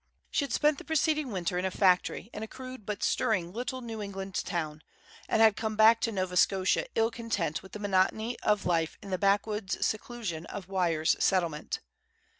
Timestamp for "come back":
5.55-6.01